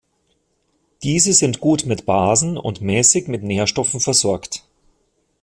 Diese 1.03 1.31
sind 1.31 1.59
gut 1.59 1.85
mit 1.85 2.07
Basen 2.07 2.57
und 2.57 2.81
mäßig 2.81 3.27
mit 3.27 3.43
Nährstoffen 3.43 3.99
versorgt. 3.99 4.65